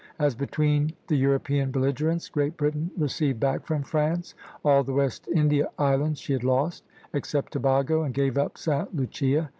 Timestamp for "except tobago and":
7.13-8.11